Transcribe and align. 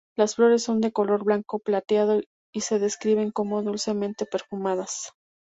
Las 0.17 0.33
flores 0.33 0.63
son 0.63 0.81
de 0.81 0.91
color 0.91 1.23
blanco 1.23 1.59
plateado 1.59 2.21
y 2.51 2.61
se 2.61 2.79
describen 2.79 3.29
como 3.29 3.61
dulcemente 3.61 4.25
perfumadas. 4.25 5.11